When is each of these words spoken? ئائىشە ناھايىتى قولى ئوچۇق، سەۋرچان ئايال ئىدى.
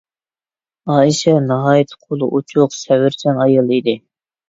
ئائىشە 0.93 1.35
ناھايىتى 1.51 2.01
قولى 2.07 2.33
ئوچۇق، 2.35 2.77
سەۋرچان 2.81 3.47
ئايال 3.47 3.75
ئىدى. 3.81 4.01